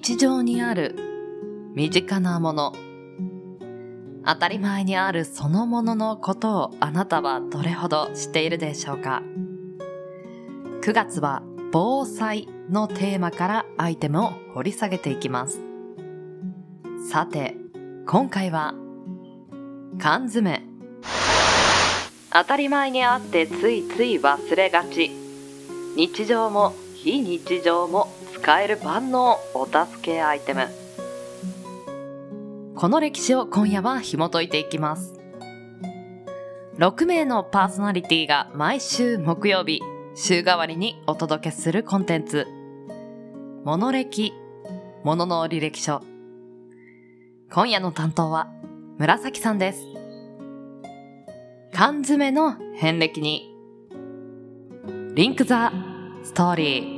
[0.00, 0.94] 日常にある
[1.74, 2.72] 身近なもの。
[4.24, 9.24] 当たり前にあるそのもののことをあなたはどれほど知っているでしょうか。
[10.82, 11.42] 9月は
[11.72, 15.60] 防災のテーマからアイテムを掘り下げていきます。
[17.10, 17.56] さて
[18.06, 18.74] 今回は
[19.98, 20.62] 缶詰。
[22.32, 25.10] 当たり前にあってついつい忘れがち。
[25.96, 28.06] 日常も非日常も
[28.40, 30.68] 使える万能お助けアイテム。
[32.76, 35.18] この歴史を今夜は紐解いていきます。
[36.76, 39.80] 6名のパーソナリティが毎週木曜日
[40.14, 42.46] 週替わりにお届けするコンテンツ。
[43.64, 44.32] モノ歴
[45.02, 46.00] ものの履歴書。
[47.52, 48.48] 今夜の担当は
[48.98, 49.82] 紫さんです。
[51.74, 53.52] 缶詰の遍歴に
[55.14, 55.72] リンクザ
[56.22, 56.97] ストーリー。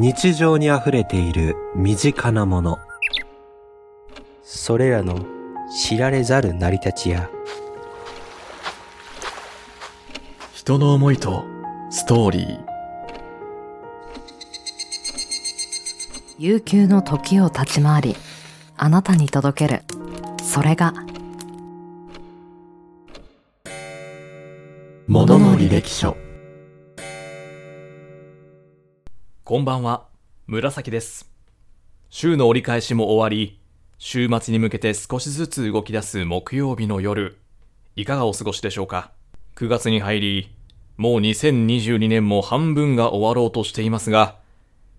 [0.00, 2.78] 日常に溢れている身近なもの。
[4.42, 5.26] それらの
[5.78, 7.28] 知られざる成り立ちや。
[10.54, 11.44] 人の思いと
[11.90, 12.60] ストーリー。
[16.38, 18.16] 悠久の時を立ち回り
[18.78, 19.82] あなたに届ける。
[20.42, 20.94] それが
[25.06, 26.16] ものの履歴書
[29.50, 30.06] こんばんは。
[30.46, 31.28] 紫です。
[32.08, 33.58] 週の折り返しも終わり
[33.98, 37.36] 週末に向けて少しずつ動き出す木曜日の夜
[37.96, 39.10] いかがお過ごしでしょうか
[39.56, 40.54] ？9月に入り
[40.96, 44.36] もう2022年も半分が終わろうとしていますが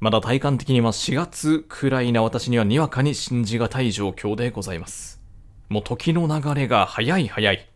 [0.02, 5.22] まだ体感的には4月くらいな私にはにわかに信じがたい状況でございます。
[5.70, 7.70] もう時の流れが早い早い。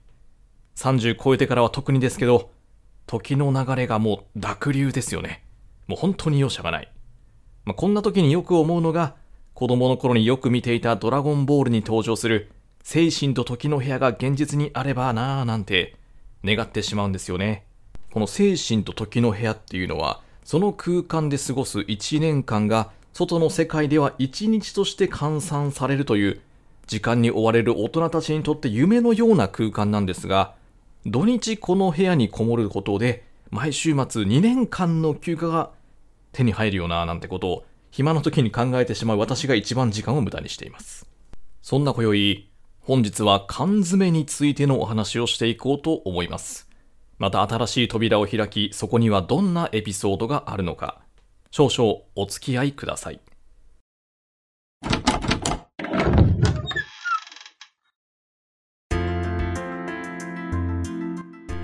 [0.76, 2.52] 30超えてからは特にですけど、
[3.08, 5.45] 時の流れがもう濁流ですよね。
[5.88, 6.92] もう本当に容赦がない。
[7.66, 9.16] まあ、こんな時によく思うのが、
[9.54, 12.52] 子供の頃によく見ていたドラゴンボールに登場する、
[12.84, 15.96] 精神と時の部屋が現実にあればなぁなんて
[16.44, 17.66] 願ってしまうんですよね。
[18.12, 26.42] この精神と時の部屋っていうのは、その空間で過ごす1年間が外の世界では1日として換算されるという
[26.86, 30.54] 時間に追われる大人たちにとって夢のような空間なんですが、
[31.06, 35.72] 土日この部屋にこもることで、毎週末2年間の休暇が
[36.36, 41.08] 手に入るよななんてことを暇の時に考えてしまう私が一番時間を無駄にしています。
[41.62, 42.52] そんな今宵、
[42.82, 46.70] 本日は缶詰についてのお話をしていこうと思います。
[47.18, 51.02] また新しい扉を開き、そこにはどんなエピソードがあるのか、
[51.52, 53.22] 少々お付き合いください。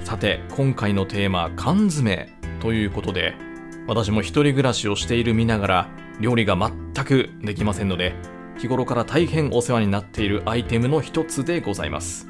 [0.05, 2.29] さて今回のテーマ缶詰
[2.61, 3.50] ということで
[3.87, 8.13] 私も一人暮らしをしている身ながら料理が全くできませんので
[8.57, 12.27] 日頃から大変お世話になっているアイテムの一つでございます。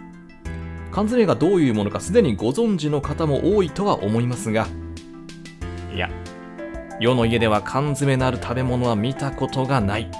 [0.91, 4.67] 缶詰がどういうものかすでにご存知の方も多いとは思いますが
[5.93, 6.09] いや
[6.99, 10.11] 世の家では缶詰なる食べ物は見たことがない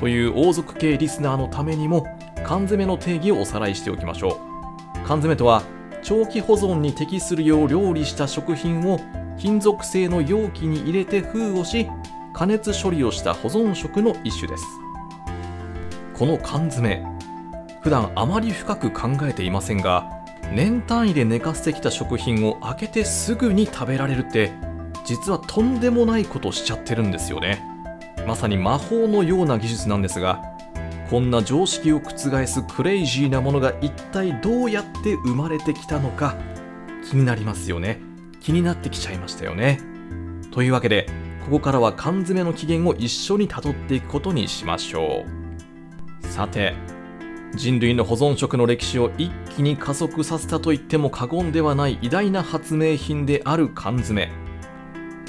[0.00, 2.06] という王族系リスナーのためにも
[2.44, 4.36] 缶詰の定義をおさらいしておきましょう。
[5.06, 5.62] 缶詰とは
[6.02, 8.98] 長期保存に適するよう料理した食品を
[9.38, 11.88] 金属製の容器に入れて封をし
[12.32, 14.64] 加熱処理をした保存食の一種です。
[16.14, 17.04] この缶詰
[17.82, 20.08] 普段あまり深く考えていませんが
[20.52, 24.52] 年単位で寝かせてきた食品を開けてすぐに食べられるって
[25.04, 27.60] 実はとんでもないことしちゃってるんですよね。
[28.26, 30.42] まさに魔法のような技術なんですが
[31.10, 36.36] こんな常識を覆すクレイジーなものが一体どうやって生まれてきたのか
[37.10, 38.11] 気になりますよね。
[38.42, 39.80] 気になってきちゃいましたよね。
[40.50, 41.06] というわけで
[41.44, 45.24] ここからは缶詰の起源を一緒に辿っていくことにしましょ
[46.22, 46.26] う。
[46.26, 46.74] さて
[47.54, 54.30] 人類の保存食の歴史を一気に加速させたと言っても過言ではない偉大な発明品である缶詰。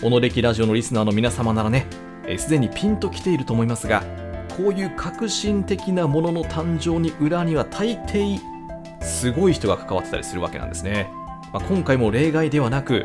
[0.02, 1.88] おのれきラジオのリスナーの皆様ならね
[2.38, 4.04] すでにピンときていると思いますが
[4.58, 8.40] こういう革新的なものの誕生に裏には大抵
[9.02, 11.10] すごい人が関わってたりするわけなんですね、
[11.54, 13.04] まあ、今回も例外ではなく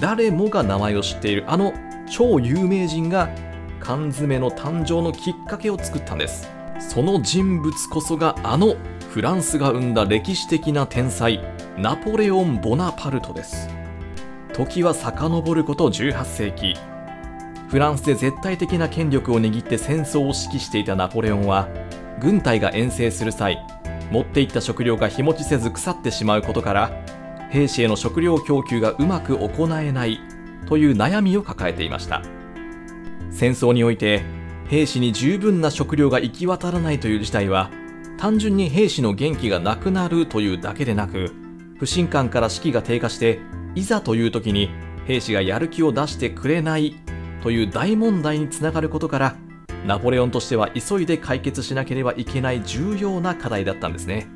[0.00, 1.74] 誰もが名前を知っているあの
[2.08, 3.28] 超有名人が
[3.80, 6.48] 缶詰の誕生のきっかけを作ったんです。
[6.78, 8.76] その人物こそがあの
[9.10, 11.42] フランスが生んだ歴史的な天才
[11.76, 13.68] ナポレオン・ボナパルトです。
[14.52, 16.74] 時は遡ること18世紀。
[17.68, 21.68] フランスで絶対的な権力を握って戦争を指揮していたナポレオンは
[22.20, 23.58] 軍隊が遠征する際
[24.10, 27.17] 持っていった食料が日持ちせず腐ってしまうことから
[27.50, 30.20] 兵士への食料供給がうまく行えない
[30.66, 32.22] という悩みを抱えていました。
[33.30, 34.22] 戦争において
[34.68, 37.70] 兵士に十分な食料が行き渡らないという事態は
[38.18, 41.32] 単純に兵士の元気がなくなるというだけでなく
[41.78, 43.38] 不信感から士気が低下して
[43.74, 44.70] いざという時に
[45.06, 46.96] 兵士がやる気を出してくれない
[47.42, 49.36] という大問題につながることから
[49.86, 54.26] ナポレオンとしては急いで解決しなければいけない重要な課題だったんですね。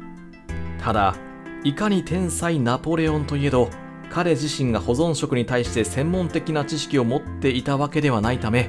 [0.81, 1.17] ただ
[1.65, 3.71] いかに天才ナポレオンといえど
[4.11, 8.69] 彼自身が保存食に対して専門的な知識を持っていたわけではないため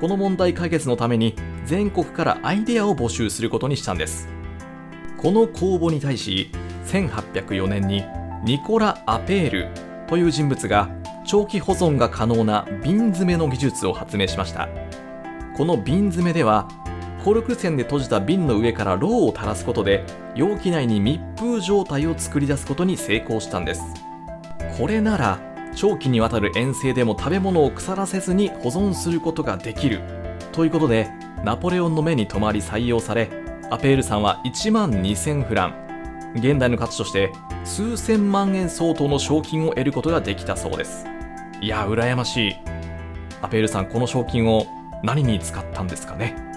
[0.00, 1.34] この問題解決のために
[1.64, 4.28] 全国からアイデアを募集することにしたんです。
[5.16, 6.50] この公募に対し
[6.86, 8.04] 1804年に
[8.44, 9.68] ニコラ・アペール
[10.06, 10.88] という人物が
[11.26, 14.68] 長期保存が可能な瓶詰めの技術を発明しました。
[15.56, 16.68] この瓶詰めでは
[17.28, 20.02] コルク栓で閉じた瓶の上からろうを垂らすことで
[20.34, 23.82] 容器内に密封状態を作り出すことに成功したんです。
[24.78, 25.38] これなら
[25.76, 30.00] 長期にわたる遠征でも食べ物を腐らせずに保存することができる。
[30.52, 31.10] ということで
[31.44, 33.28] ナポレオンの目に留まり採用され
[33.70, 36.32] アペールさんは1万2000フラン。
[36.34, 37.30] 現代の価値として
[37.62, 41.04] 数千万円相当の賞金を得ることができたそうです。
[41.60, 42.56] いや羨ましい。
[43.42, 44.66] アペールさんこの賞金を
[45.02, 46.47] 何に使ったんですかね？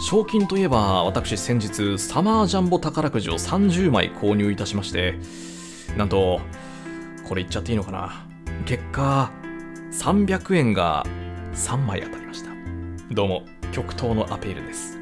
[0.00, 5.18] 賞金といえば私先日サマージャンボ宝くじを30枚購入いたしまして
[5.96, 6.40] なんと
[7.28, 8.24] これ言っちゃっていいのかな。
[8.64, 9.32] 結果
[9.92, 11.04] 300円が
[11.52, 12.50] 3枚当たりました。
[13.10, 13.42] どうも
[13.72, 14.98] 極東のアペールです。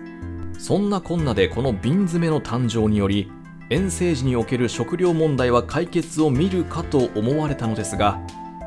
[0.59, 3.31] そんなこんなでこの瓶詰めの誕生により
[3.69, 8.19] 遠征時における食料問題は解決を見るかと思われたのですが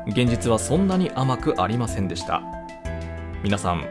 [0.06, 2.42] 現実はそんなに甘くありませんでした。
[3.42, 3.84] 皆さん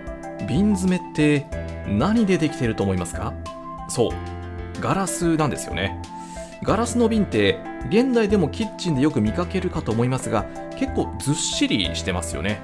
[0.48, 1.46] 瓶詰めって
[1.90, 3.34] 何でできてると思いますか？
[3.90, 4.12] そう。
[4.80, 6.02] ガラスなんですよね。
[6.64, 7.58] ガラスの瓶って
[7.90, 10.46] 現代でもキッチンでよく見かけるかと思いますが
[10.78, 12.62] 結構ずっしりしてますよね。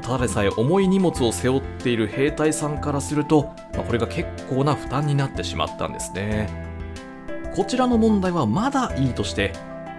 [0.00, 6.48] ただでさえ重い荷物を背負っている兵隊さんからするとこれが結構な負担になってしまったんですね。
[7.54, 9.52] こちらの問題はまだいいとして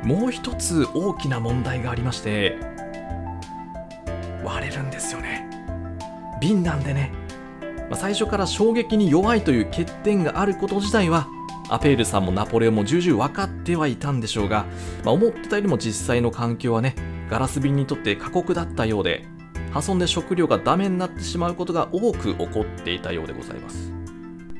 [0.04, 2.58] もう一つ大きな問題がありまして
[4.44, 5.48] 割れるんですよね。
[6.42, 7.12] 瓶なんでね、
[7.90, 11.28] まあ、最初から衝撃に弱いという欠点があること自体は
[11.70, 14.66] アペールさんもナポレオンも重々分かってはいたんでしょうが、
[15.04, 16.96] まあ、思ってたよりも実際の環境はね
[17.30, 19.26] ガラス瓶にとって過酷だったようで
[19.72, 23.92] 破損で食料がダメになってしまうことが多く起こっていたようでございます。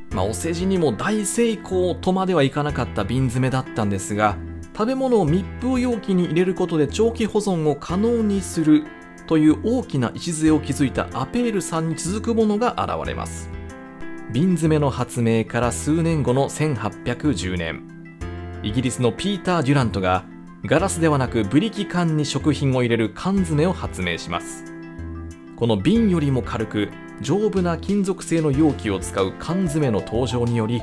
[0.10, 4.38] まあ、お世辞にも大成功とまではいかなかった瓶詰めだったんですが
[4.74, 8.86] 食べ物を密封容器に入れることで長期保存を可能にする
[9.28, 13.50] という大きな礎を築いたアペールさんに続くものが現れます。
[14.32, 17.84] 瓶詰めの発明から数年後の1810年。
[18.64, 20.26] イギリスのピーター・デュラントが
[20.66, 24.64] ガラスではなくブリキ缶に食品を入れる缶詰を発明します。
[25.58, 26.90] この瓶よりも軽く
[27.22, 30.82] 丈夫な金属製の容器を使う缶詰の登場により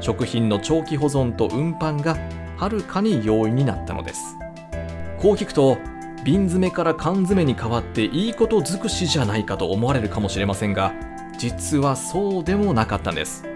[0.00, 2.16] 食品の長期保存と運搬が
[2.56, 4.36] はるかに容易になったのです。
[5.18, 5.78] こう聞くと
[6.28, 10.92] 瓶詰めから缶詰に変わっていいこと尽くしじゃないかと思われるかもしれませんが
[11.38, 13.46] 実はそうでもなかったんです。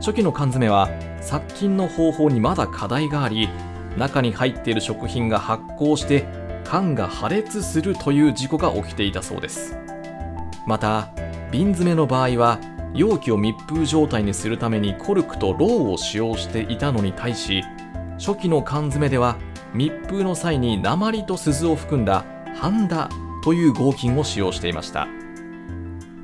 [0.00, 0.88] 初期の缶詰は
[1.20, 3.50] 殺菌の方法にまだ課題があり
[3.98, 6.24] 中に入っている食品が発酵して
[6.64, 9.76] 缶が破裂するという事故が起きていたそうです。
[10.66, 11.10] また
[11.52, 12.58] 瓶詰めの場合は
[12.94, 17.62] 容器を密封状態にするためにコルクとロウを使用していたのに対し
[18.18, 19.36] 初期の缶詰では
[19.74, 22.24] 密封の際に鉛と鈴を含んだ
[22.56, 23.08] ハンダ
[23.42, 25.08] という合金を使用していました。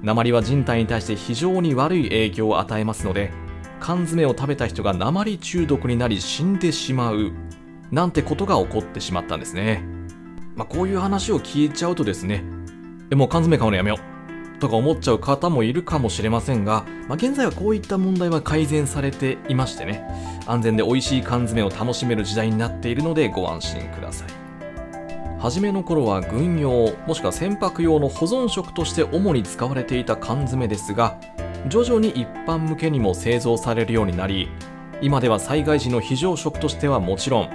[0.05, 3.33] 鉛は人体に対して非常に悪い影響を与えますので
[3.81, 7.33] 缶詰を食べた人が鉛中毒になり死んでしまう
[7.91, 9.83] なんてことが起こってしまったんですね、
[10.57, 12.45] まあ、こういう話を聞いちゃうとですね
[13.11, 14.14] えもう缶詰買うのやめよう。
[14.65, 20.03] とか思っちゃう方もいるかもしれませんが、まあ、現在はこういった問題は改善されていましてね。
[20.47, 24.29] 安全で美味しい缶詰を楽しめる時代になっているのでご安心ください。
[25.39, 31.19] 初めの頃は軍用もしくは船舶用の保存食として主に使われていた缶詰ですが
[31.69, 34.49] 徐々に一般向けにも製造されるようになり
[35.03, 37.51] 今では災害時の非常食としてはもちろん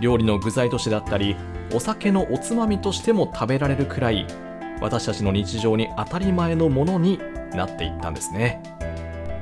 [0.00, 1.36] 料理の具材としてだったり
[1.72, 4.26] お酒のおつまみとしても食べられるくらい
[4.80, 7.18] 私たちの日常に当たり前のものに
[7.52, 8.62] なっていったんですね。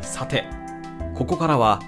[0.00, 0.44] さて
[1.14, 1.80] ここからは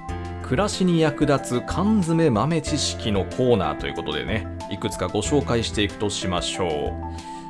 [0.42, 6.94] 暮らしに役立つ缶詰豆知識のコーナーということでねいくつかご紹介していくとしましょ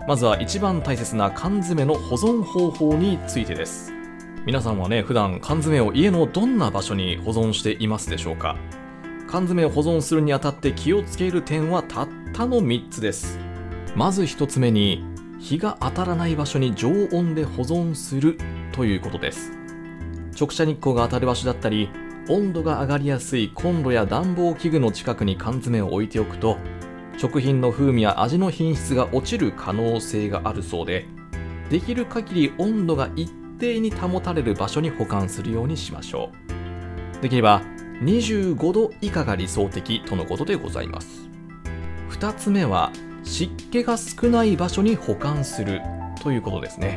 [0.05, 0.07] う。
[0.09, 3.93] まずは一番大切な缶詰の保存方法についてです。
[4.47, 8.57] 皆さんはね普段缶詰を家のどんな場所に保存していますでしょうか？
[9.27, 13.39] 缶詰を保存するにあたって気をつける点はたったの3つです。
[13.95, 15.05] まず1つ目に
[15.39, 18.39] 日が当たらない場所に常温で保存する
[18.73, 19.53] ということです。
[20.39, 21.91] 直射日光が当たる場所だったり
[22.29, 26.59] 温度が上がりやすいコンロや暖房器具の近くに缶詰を置いておくと
[27.17, 31.07] 食品の風味や味の品質が落ちる可能性があるそうで
[31.71, 36.31] できる限り温度が一定に保たれる場所に保管するようにしましょ
[37.19, 37.23] う。
[37.23, 37.63] できれば
[38.03, 41.29] 25度以下が理想的とのことでございます。
[42.11, 42.93] 2つ目は
[43.29, 45.83] 湿気が少ない場所に保管する
[46.23, 46.97] ということですね、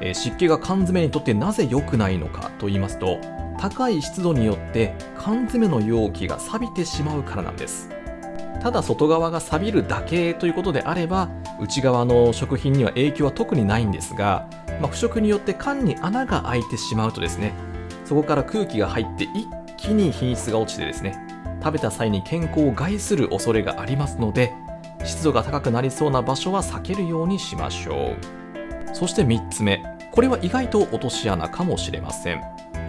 [0.00, 3.18] えー湿気が缶詰にとってなぜ良くないのかと言いますと
[3.58, 7.90] 高い湿度によって缶詰の容器が錆びてしまうからなんです。
[8.62, 11.30] ただ外側が錆びるだけということであれば
[11.60, 14.48] 内側の食品には影響は特にないんですが、
[14.80, 17.52] まあ、腐食によって缶に穴が開いてしまうとですね
[18.04, 19.46] そこから空気が入って一
[19.76, 21.16] 気に品質が落ちてですね
[21.62, 24.52] 食べた際に健康を害する恐れがありますので
[25.06, 28.14] 湿度が高くなりそうな場所は避けるようにしましょ
[28.92, 28.94] う。
[28.94, 29.82] そして3つ目
[30.12, 32.42] これは意外と落とし穴かもしれません。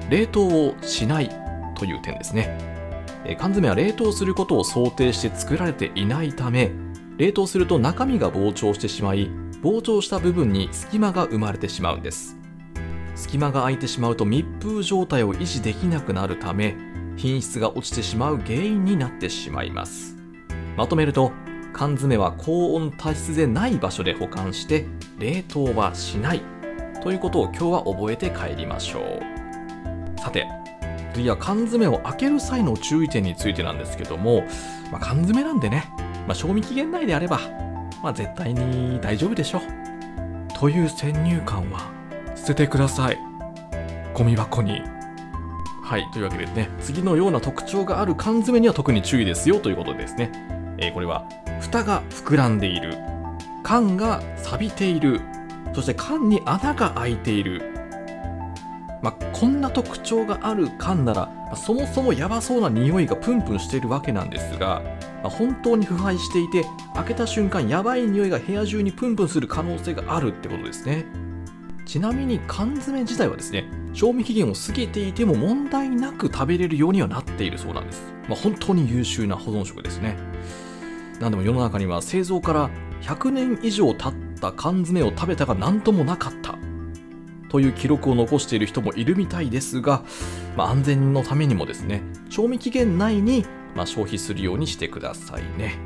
[0.10, 1.30] 冷凍をしない
[1.76, 2.58] という点ですね。
[3.26, 6.72] え缶詰は冷凍することを想定して作られていないため
[7.18, 9.30] 冷凍すると中身が膨張してしまい
[9.62, 12.38] 膨張した部分に隙間が生まれてしまうんです。
[13.16, 16.78] 隙間が空いてしまうと密封状態を維持できなくなるため
[17.18, 20.16] 品質が落ちてしまう原因になってしまいます。
[20.78, 21.32] まとめると
[21.78, 24.88] 缶詰は高温多湿でない場所で保管して
[25.20, 26.42] 冷凍はしない
[27.04, 30.20] ということを今日は覚えて帰りましょう。
[30.20, 30.48] さて
[31.14, 34.44] 次は缶詰を開ける際の注意点についてなんですけども、
[34.92, 35.86] まあ、缶詰なんでね、
[36.28, 37.40] まあ、賞味期限内であれば、
[38.02, 39.62] まあ、絶対に大丈夫でしょう。
[40.60, 41.92] という先入観は
[42.36, 43.20] 捨ててください。
[44.16, 44.82] ゴミ箱に。
[45.84, 50.32] はいというわけでね次のような特徴がある缶詰には特に注意ですよということですね、
[50.80, 51.26] えーこれは
[51.60, 52.96] 蓋が膨らんでいる。
[53.64, 55.22] 缶が錆びている。
[55.74, 57.62] そして缶に穴が開いている。
[59.02, 64.82] まあ、こんな特徴がある缶なら、そもそもヤバそうな匂いがプンプンしているわけなんですが、
[65.24, 71.06] まあ本当に腐敗していて開けた瞬間ヤバい匂いが部屋中にプンプンする可能性があるってことですね。
[71.86, 80.18] ちなみに缶詰自体はですね賞味期限を過ぎていても問題なく食べれるようにはなっているそうなんです、まあ、本当に優秀な保存食ですね。
[81.20, 82.70] なんでも世の中には製造から
[83.02, 86.56] 100年以上経った缶詰を食べたが何ともなかった。
[87.50, 90.04] という記録を残している人もいるみたいですが、
[90.58, 95.78] まあ、安全のためにもですね賞味期限内に、ま、消費するようにしてくださいね。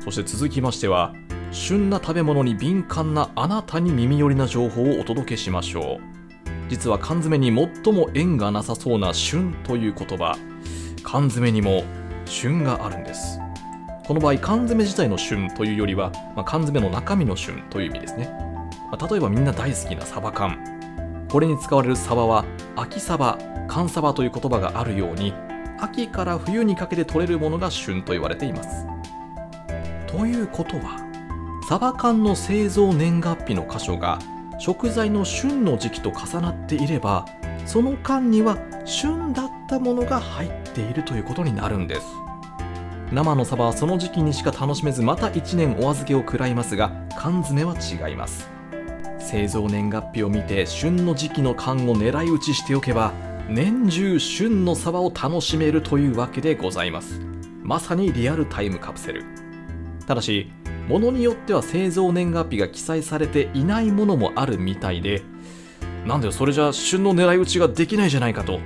[0.00, 1.14] そして続きましては
[1.52, 6.12] 旬な食べ物に敏感なあなたに耳寄りな情報をお届けしましょう。
[6.68, 10.36] 実は缶詰に最も縁がなさそうな旬という言葉。
[11.02, 11.84] 缶詰にも
[12.24, 13.41] 旬があるんです。
[14.06, 18.28] この場合缶詰自体の旬というよりは、まあ、缶詰の中身の旬という意味ですね、
[18.90, 20.58] まあ例えばみんな大好きなサバ缶。
[21.30, 22.44] これに使われるサバは
[22.76, 25.32] 秋サバ寒サバという言葉があるように
[25.80, 28.86] 秋から冬にかけて取れるものが旬と言われています。
[30.06, 31.00] ということは
[31.68, 34.18] サバ缶の製造年月日の箇所が
[34.58, 37.24] 食材の旬の時期と重なっていれば
[37.64, 42.21] その間には旬だったものが入っているということになるんです。
[43.12, 48.48] 生のサバはその時期にしか楽しめずまた1年お預けを食らいますが缶詰は違います。
[49.18, 53.12] 製造年月日を見て旬の時期の缶を狙い撃ちしておけば
[53.50, 57.20] 年中旬のサバを楽しめるというわけでございます。
[57.62, 59.24] まさにリアルタイムカプセル。
[60.06, 60.50] ただし
[60.88, 65.22] 物によっては製造年月日が記載されていないものもあるみたいで
[66.06, 68.58] なんだよそれじゃ旬の狙い撃ちができないじゃないかと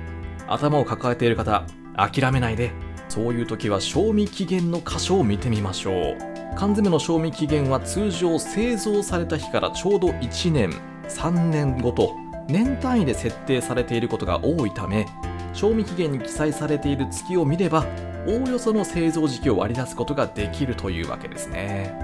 [0.47, 1.65] 頭を抱えている方
[1.97, 2.86] 諦めないで。
[3.17, 6.17] そういう時は賞味期限の箇所を見てみましょう。
[6.55, 10.69] 缶詰の賞味期限は通常製造された日からちょうど1年
[11.09, 12.15] 3年ごと
[12.47, 15.07] 年単位で設定されていることが多いため
[15.51, 17.87] 賞味期限に記載されている月を見れば
[18.27, 21.95] おおよその製造時期を割り出すことができるというわけですね。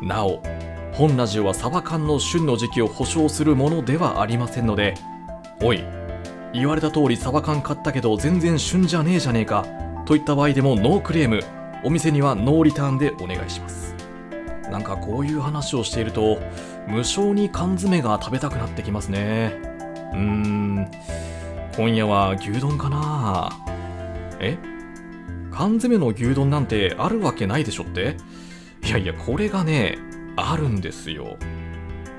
[0.00, 0.42] なお
[0.92, 4.94] 本ラジオはサバ缶の旬の時期を保証するものではありませんので
[5.62, 5.84] おい
[6.54, 9.83] 言われた通りサバ缶買ったけど全然旬じゃねえじゃねえか。
[10.04, 11.40] といった場合でもノークレーム。
[11.82, 13.94] お店にはノーリターンでお願いします。
[14.70, 16.38] なんかこういう話をしていると
[16.88, 19.52] 無性に缶詰が食べたくなってきますね。
[20.12, 20.90] うーん。
[21.76, 23.50] 今夜は牛丼かな。
[24.40, 24.56] え？
[25.50, 28.16] 缶詰の牛丼なんてあるわけないでしょって？
[28.82, 29.98] いやいやこれがね
[30.36, 31.36] あるんですよ。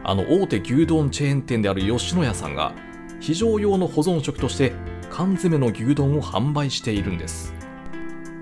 [0.03, 2.73] あの大手牛丼チェーン店である吉野家さんが
[3.19, 4.73] 非常用の保存食として
[5.09, 7.53] 缶詰の牛丼を販売しているんです。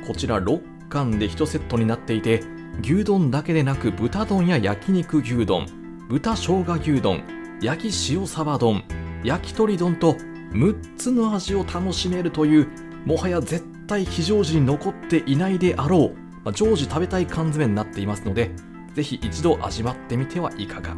[0.06, 2.44] こちら6缶で1セットになっていて
[2.82, 5.66] 牛丼だけでなく豚丼や焼肉牛丼
[6.10, 7.24] 豚生姜牛丼
[7.62, 8.84] 焼き塩サバ丼
[9.24, 10.14] 焼き鳥丼と
[10.52, 12.68] 6つの味を楽しめるという
[13.06, 18.52] もはや絶対非常時に残っていないであろう、まあ、常時食べたい缶詰になっていますので
[18.94, 20.96] ぜひ一度味わってみてはいかが。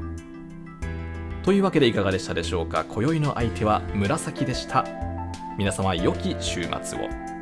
[1.44, 2.84] というわけでいかがでしたでしょうか？
[2.86, 4.84] 今宵の相手は紫でした。
[5.58, 7.35] 皆様良き週末を。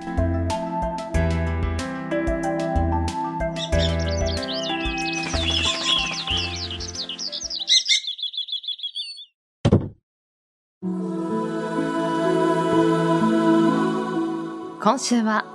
[14.83, 15.45] 今週は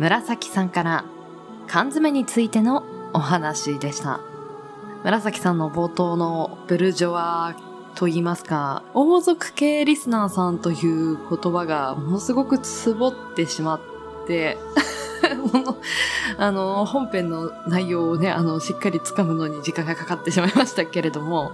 [0.00, 1.04] 紫さんから
[1.68, 4.18] 缶詰についてのお話でした。
[5.04, 7.54] 紫さんの冒頭のブルジョワ
[7.94, 13.80] と言いますか王族系リスナーさんという言葉がものすごくつぼってしまっ
[14.26, 14.58] て
[16.36, 21.52] あの本編の内容をねあのしっかりつかむのに時間がかかってしまいましたけれども。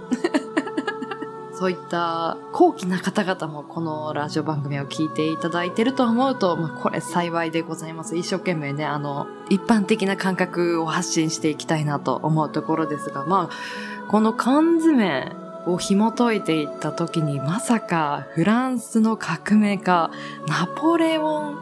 [1.59, 8.15] そういった高貴な方々もこのラジオ番組を聞いていただいていると思うと、まあ、これ幸いでございます。
[8.15, 15.33] 一生懸命ね、あの、一般的な感覚を発信していきたいなと思うところですが、まあ、この缶詰
[15.65, 20.11] を紐解いていった時に、まさかフランスの革命家、
[20.47, 21.57] ナポレオン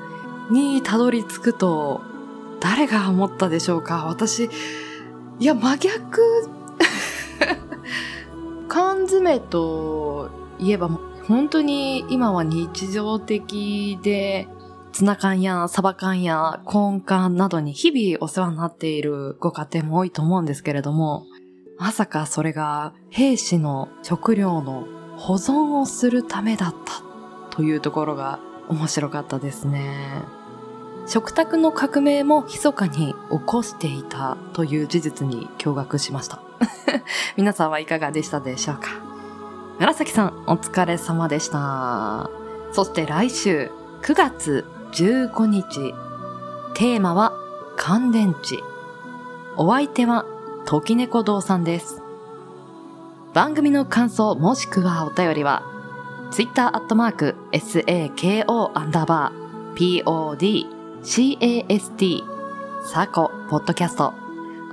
[0.51, 2.01] にたどり着くと、
[2.59, 4.47] 誰が思ったでしょうか私、
[5.39, 6.21] いや、真逆
[8.67, 10.89] 缶詰といえば
[11.27, 14.47] 本当に今は日常的で
[14.93, 21.25] ツナ缶やサバ缶やコーン缶などに日々お世話になっているご家庭も多いと思うんですけれども、
[21.77, 24.87] まさかそれが兵士の食料の
[25.17, 28.39] 保存をするためだったというところが
[28.69, 30.23] 面白かったですね。
[31.05, 36.41] 食卓の革命も密かに起こしていたという事実に驚愕しました。
[37.37, 38.89] 皆さんはいかがでしたでしょうか？
[39.79, 42.29] 紫さん、お疲れ様でした。
[42.71, 45.93] そして来週、9月15日、
[46.73, 47.33] テーマは
[47.77, 48.57] 乾電池。
[49.55, 50.25] お相手は、
[50.65, 52.01] 時猫堂さんです。
[53.33, 55.61] 番組の感想もしくはお便りは、
[56.31, 60.03] Twitter アットマーク SAKO アンダーバー
[61.03, 62.23] PODCAST
[62.83, 64.13] サコポッドキャスト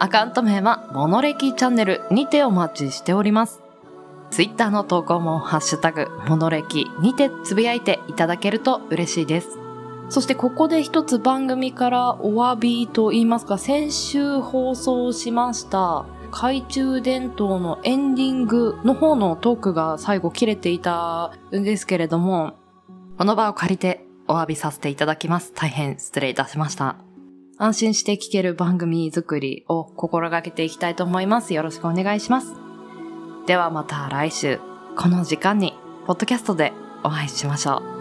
[0.00, 3.62] アカウント名はモノレキチャンネルにてお待ちしております。
[4.30, 9.58] ツイッターの投稿もハッシュタグモノレキにてつぶやいていただけると嬉しいです。
[10.08, 22.54] そしてここで一つ番組からお詫びと言いますか、先週放送しました懐中電灯のエンディングの方のトークが最後切れていたんですけれども、
[23.16, 25.52] この場を借りてお詫びさせていただきます。
[25.54, 26.96] 大変失礼いたしました。
[27.58, 31.54] 安心して聞ける番組作りを心がけていきたいと思います。
[31.54, 32.52] よろしくお願いします。
[33.46, 34.58] ではまた来週、
[34.96, 35.74] この時間に、
[36.06, 37.93] ポッドキャストでお会いしましょう。